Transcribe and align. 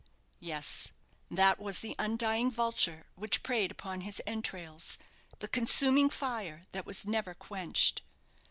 Yes; 0.39 0.93
that 1.29 1.59
was 1.59 1.81
the 1.81 1.95
undying 1.99 2.49
vulture 2.49 3.05
which 3.13 3.43
preyed 3.43 3.69
upon 3.69 4.01
his 4.01 4.19
entrails 4.25 4.97
the 5.37 5.47
consuming 5.47 6.09
fire 6.09 6.63
that 6.71 6.87
was 6.87 7.05
never 7.05 7.35
quenched. 7.35 8.01